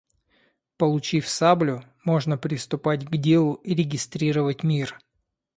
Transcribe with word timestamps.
Получив 0.77 1.27
саблю, 1.27 1.83
можно 2.05 2.35
приступать 2.35 3.05
к 3.05 3.15
делу 3.17 3.53
и 3.53 3.75
регистрировать 3.75 4.63
мир. 4.63 4.99